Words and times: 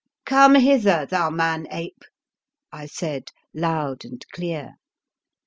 "Come 0.25 0.55
hither, 0.55 1.05
thou 1.05 1.29
man 1.29 1.67
ape," 1.69 2.01
I 2.71 2.87
said, 2.87 3.29
loud 3.53 4.03
and 4.03 4.25
clear. 4.33 4.77